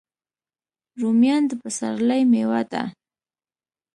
رومیان 0.99 1.43
د 1.47 1.51
پسرلي 1.61 2.21
میوه 2.31 2.61
ده 2.71 2.83